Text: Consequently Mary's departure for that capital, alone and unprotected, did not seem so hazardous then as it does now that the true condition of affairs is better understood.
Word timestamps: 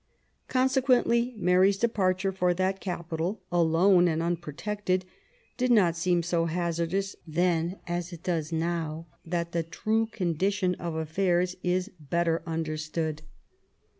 Consequently 0.47 1.35
Mary's 1.37 1.77
departure 1.77 2.31
for 2.31 2.55
that 2.55 2.79
capital, 2.79 3.43
alone 3.51 4.07
and 4.07 4.19
unprotected, 4.23 5.05
did 5.57 5.69
not 5.69 5.95
seem 5.95 6.23
so 6.23 6.45
hazardous 6.45 7.15
then 7.27 7.77
as 7.85 8.11
it 8.11 8.23
does 8.23 8.51
now 8.51 9.05
that 9.23 9.51
the 9.51 9.61
true 9.61 10.07
condition 10.07 10.73
of 10.79 10.95
affairs 10.95 11.55
is 11.61 11.91
better 11.99 12.41
understood. 12.47 13.21